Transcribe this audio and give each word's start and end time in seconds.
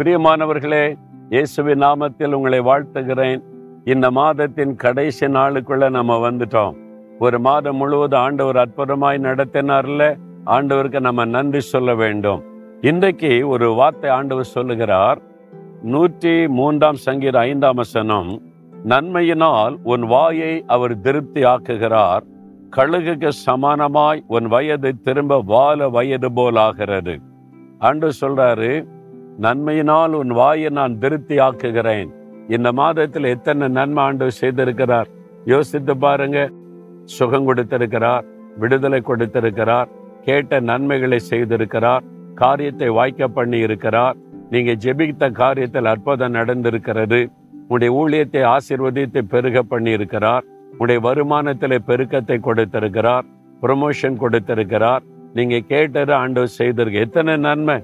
பிரியமானவர்களே 0.00 0.84
இயேசுவின் 1.28 1.82
நாமத்தில் 1.82 2.32
உங்களை 2.32 2.60
வாழ்த்துகிறேன். 2.60 3.40
இந்த 3.84 4.10
மாதத்தின் 4.10 4.76
கடைசி 4.76 5.26
நாளுக்குள்ள 5.26 5.90
நம்ம 5.90 6.30
வந்துட்டோம். 6.30 6.76
ஒரு 7.18 7.38
மாதம் 7.38 7.76
முழுவதும் 7.76 8.20
ஆண்டவர் 8.20 8.56
அற்புதமாய் 8.56 9.18
நடத்தினார்ல 9.26 10.04
ஆண்டவருக்கு 10.46 11.00
நம்ம 11.00 11.24
நன்றி 11.24 11.60
சொல்ல 11.60 11.94
வேண்டும். 11.94 12.40
இன்றைக்கு 12.80 13.48
ஒரு 13.48 13.68
வார்த்தை 13.72 14.10
ஆண்டவர் 14.10 14.44
சொல்லுகிறார். 14.44 15.18
நூற்றி 15.82 16.48
மூன்றாம் 16.48 17.00
சங்கீத 17.06 17.38
ஐந்தாம் 17.38 17.74
வசனம் 17.74 18.30
நன்மையினால் 18.88 19.76
உன் 19.82 20.06
வாயை 20.06 20.64
அவர் 20.66 21.00
திருப்தி 21.00 21.44
ஆக்குகிறார். 21.44 22.24
கழுகுக்கு 22.76 23.32
சமானமாய் 23.46 24.22
உன் 24.26 24.46
வயது 24.46 24.92
திரும்ப 25.02 25.42
வாழ 25.52 25.88
வயது 25.88 26.32
போல் 26.32 26.56
ஆகிறது. 26.56 27.16
ஆண்டு 27.78 28.10
சொல்றாரு 28.20 28.72
நன்மையினால் 29.44 30.12
உன் 30.20 30.32
வாயை 30.38 30.70
நான் 30.78 30.98
திருப்தி 30.98 31.36
ஆக்குகிறேன். 31.38 32.08
இந்த 32.48 32.72
மாதத்தில் 32.72 33.24
எத்தனை 33.24 33.68
நன்மை 33.68 34.02
ஆண்டு 34.04 34.30
செய்திருக்கிறார்? 34.40 35.08
யோசித்து 35.44 35.96
பாருங்க. 35.96 36.38
சுகம் 37.04 37.46
கொடுத்திருக்கிறார் 37.48 38.24
விடுதலை 38.56 39.00
கொடுத்திருக்கிறார் 39.00 39.88
கேட்ட 40.24 40.60
நன்மைகளை 40.60 41.18
செய்திருக்கிறார் 41.30 42.04
காரியத்தை 42.34 42.88
வாய்க்க 42.88 43.28
பண்ணி 43.28 43.58
இருக்கிறார் 43.58 44.16
நீங்க 44.50 44.72
ஜெபித்த 44.84 45.30
காரியத்தில் 45.42 45.88
அற்புதம் 45.92 46.34
நடந்திருக்கிறது. 46.34 47.20
உடைய 47.68 47.90
ஊழியத்தை 48.00 48.42
ஆசிர்வதித்து 48.54 49.20
பெருக 49.32 49.62
பண்ணி 49.62 49.90
இருக்கிறார் 49.90 50.44
உடைய 50.78 51.00
வருமானத்தில் 51.00 51.84
பெருக்கத்தை 51.86 52.36
கொடுத்திருக்கிறார். 52.40 53.24
ப்ரொமோஷன் 53.62 54.16
கொடுத்திருக்கிறார். 54.16 55.02
நீங்க 55.34 55.58
கேட்டது 55.72 56.12
ஆண்டவர் 56.14 56.56
செய்திருக்க. 56.58 56.98
எத்தனை 56.98 57.36
நன்மை? 57.36 57.78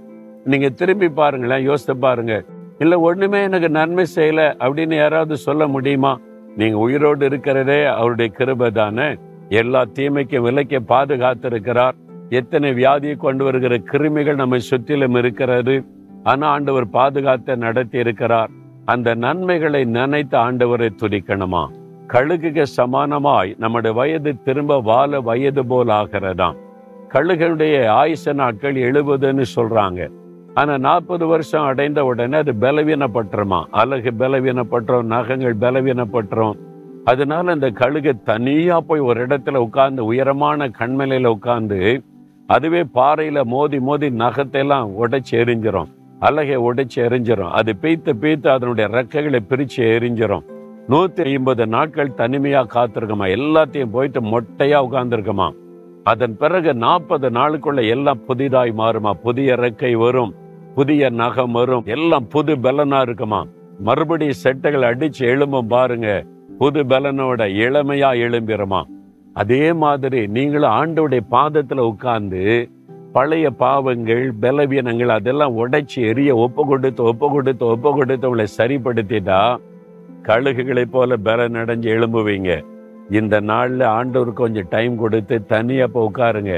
நீங்கள் 0.46 0.74
திரும்பி 0.74 1.08
பாருங்களேன் 1.08 1.62
யோசித்து 1.62 1.96
பாருங்க. 1.96 2.44
இல்லை 2.78 2.98
ஒன்றுமே 2.98 3.42
எனக்கு 3.42 3.68
நன்மை 3.68 4.04
செய்யலை 4.14 4.46
அப்படின்னு 4.58 4.96
யாராவது 4.96 5.36
சொல்ல 5.36 5.66
முடியுமா? 5.66 6.18
நீங்கள் 6.56 6.80
உயிரோடு 6.80 7.26
இருக்கிறதே 7.26 7.84
அவருடைய 7.84 8.32
கிருபை 8.32 8.70
தானே. 8.70 9.16
எல்லா 9.48 9.84
தீமைக்கும் 9.94 10.42
விலைக்கு 10.42 10.80
பாதுகாத்திருக்கிறார். 10.88 11.96
எத்தனை 12.28 12.72
வியாதியை 12.72 13.16
கொண்டு 13.16 13.44
வருகிற 13.44 13.78
கிருமிகள் 13.78 14.34
நம்மை 14.34 14.58
சுற்றிலும் 14.58 15.14
இருக்கிறது. 15.14 15.84
ஆனால் 16.22 16.50
ஆண்டவர் 16.50 16.90
பாதுகாத்து 16.90 17.56
நடத்தி 17.56 17.98
இருக்கிறார். 17.98 18.50
அந்த 18.84 19.14
நன்மைகளை 19.14 19.84
நினைத்து 19.84 20.38
ஆண்டவரை 20.38 20.88
துதிக்கணுமா? 21.02 21.64
கழுகுக்கு 22.08 22.64
சமானமாய் 22.76 23.54
நம்முடைய 23.58 23.96
வயது 23.96 24.42
திரும்ப 24.42 24.80
வாழ 24.80 25.20
வயது 25.20 25.66
போல் 25.66 25.86
ஆகிறதாம். 25.86 26.56
கழுகளுடைய 27.08 27.74
ஆயுச 28.02 28.32
நாட்கள் 28.32 28.74
எழுபதுன்னு 28.74 29.44
சொல்றாங்க. 29.56 30.10
ஆனால் 30.58 30.78
நாற்பது 30.78 31.26
வருஷம் 31.26 31.64
அடைந்த 31.64 32.04
உடனே 32.04 32.36
அது 32.36 32.52
பலவீனப்பட்டுருமா? 32.52 33.64
அழகு 33.70 34.10
பலவீனப்பட்டுரும் 34.18 35.02
நகங்கள் 35.02 35.56
பலவீனப்பட்டுரும். 35.56 36.56
அதனால 37.04 37.52
அந்த 37.52 37.68
கழுகு 37.70 38.22
தனியாக 38.22 38.80
போய் 38.80 39.00
ஒரு 39.00 39.26
இடத்துல 39.26 39.56
உட்கார்ந்து 39.56 40.04
உயரமான 40.04 40.68
கண்மலையில் 40.68 41.26
உட்கார்ந்து 41.26 42.02
அதுவே 42.46 42.84
பாறையில் 42.84 43.44
மோதி 43.44 43.80
மோதி 43.80 44.08
நகத்தையெல்லாம் 44.10 44.88
உடைச்சி 45.02 45.34
எரிஞ்சிரும். 45.42 45.90
அழகை 46.18 46.56
உடைச்சி 46.58 46.96
எரிஞ்சிரும். 46.96 47.50
அது 47.50 47.76
பீத்து 47.82 48.12
பீத்து 48.20 48.48
அதனுடைய 48.48 48.90
ரெக்கைகளை 48.92 49.38
பிரித்து 49.38 49.84
எரிஞ்சிரும். 49.84 50.44
நூற்றி 50.86 51.22
ஐம்பது 51.22 51.66
நாட்கள் 51.66 52.14
தனிமையாக 52.14 52.72
காத்திருக்குமா? 52.72 53.28
எல்லாத்தையும் 53.36 53.90
போயிட்டு 53.90 54.20
மொட்டையாக 54.20 54.86
உட்கார்ந்துருக்குமா? 54.88 55.50
அதன் 56.04 56.36
பிறகு 56.36 56.74
நாற்பது 56.74 57.30
நாளுக்குள்ள 57.30 57.88
எல்லாம் 57.88 58.24
புதிதாய் 58.24 58.74
மாறுமா? 58.78 59.10
புதிய 59.10 59.54
ரெக்கை 59.54 59.92
வரும். 59.92 60.34
புதிய 60.76 61.10
நகம் 61.10 61.52
வரும். 61.52 61.84
எல்லாம் 61.86 62.26
புது 62.28 62.54
பலனா 62.56 63.00
இருக்குமா? 63.00 63.46
மறுபடியும் 63.78 64.40
செட்டைகள் 64.42 64.88
அடிச்சு 64.88 65.22
எழும்பும் 65.32 65.66
பாருங்க. 65.66 66.08
புது 66.58 66.84
பலனோட 66.84 67.40
இளமையா 67.64 68.10
எழும்பிடுமா 68.24 68.82
அதே 69.34 69.72
மாதிரி 69.72 70.26
நீங்களும் 70.26 70.70
ஆண்டோடைய 70.70 71.20
பாதத்துல 71.30 71.78
உட்கார்ந்து 71.78 72.44
பழைய 73.12 73.50
பாவங்கள் 73.50 74.32
பலவீனங்கள் 74.42 75.08
அதெல்லாம் 75.08 75.56
உடைச்சி 75.56 76.00
எரிய 76.10 76.36
ஒப்பு 76.36 76.66
கொடுத்து 76.66 77.02
ஒப்பு 77.02 77.30
கொடுத்து 77.30 77.66
ஒப்பு 77.66 77.90
கொடுத்து 77.94 78.28
உங்களை 78.28 78.46
சரிப்படுத்திட்டா 78.58 79.40
கழுகுகளைப் 80.22 80.90
போல 80.90 81.16
பலன் 81.16 81.54
அடைஞ்சு 81.54 81.90
எழும்புவீங்க. 81.96 82.64
இந்த 83.10 83.40
நாள்ல 83.40 83.84
ஆண்டவர் 83.84 84.32
கொஞ்சம் 84.32 84.70
டைம் 84.70 84.96
கொடுத்து 84.96 85.46
தனியா 85.46 85.84
இப்போ 85.84 86.10
உட்காருங்க. 86.14 86.54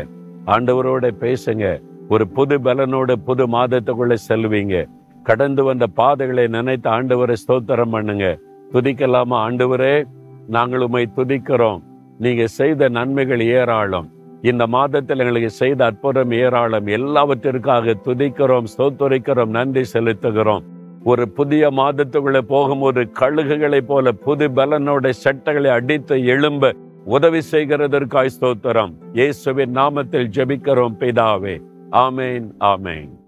ஆண்டவரோட 0.47 1.11
பேசுங்க. 1.25 1.67
ஒரு 2.09 2.29
புது 2.29 2.59
பலனோட 2.59 3.13
புது 3.13 3.47
மாதத்துக்குள்ள 3.47 4.17
செல்வீங்க. 4.29 4.89
கடந்து 5.23 5.65
வந்த 5.65 5.87
பாதைகளை 5.87 6.47
நினைத்து 6.47 6.91
ஆண்டவரை 6.91 7.35
ஸ்தோத்திரம் 7.47 7.91
பண்ணுங்க. 7.91 8.39
துதிக்கலாமா 8.73 9.39
ஆண்டவரே? 9.47 10.05
நாங்கள் 10.49 10.81
உண்மை 10.81 11.09
துதிக்கிறோம். 11.17 11.83
நீங்க 12.19 12.47
செய்த 12.47 12.89
நன்மைகள் 12.89 13.41
ஏராளம். 13.41 14.13
இந்த 14.43 14.67
மாதத்தில் 14.67 15.19
எங்களுக்கு 15.19 15.51
செய்த 15.51 15.85
அற்புதம் 15.85 16.31
ஏராளம். 16.31 16.87
எல்லாவற்றிற்காக 16.87 17.95
துதிக்கிறோம் 18.05 18.65
ஸ்தோத்தரிக்கிறோம் 18.79 19.47
நன்றி 19.47 19.83
செலுத்துகிறோம். 19.93 20.61
ஒரு 21.05 21.29
புதிய 21.29 21.71
மாதத்துக்குள்ள 21.71 22.39
போகும்போது 22.39 23.11
கழுகுகளைப் 23.21 23.87
போல 23.87 24.13
புது 24.13 24.49
பலனோட 24.49 25.13
சட்டைகளை 25.25 25.71
அடித்து 25.71 26.25
எழும்ப 26.25 26.75
உதவி 27.05 27.41
செய்கிறதற்காய் 27.51 28.29
ஸ்தோத்திரம். 28.41 28.93
இயேசுவின் 29.13 29.75
நாமத்தில் 29.75 30.31
ஜெபிக்கிறோம் 30.37 30.97
பிதாவே. 30.99 31.61
Amen. 31.93 32.55
Amen. 32.61 33.19